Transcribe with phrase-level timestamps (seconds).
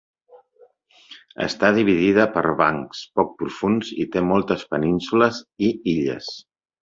[1.47, 6.33] Està dividida per bancs poc profunds i té moltes penínsules i illes.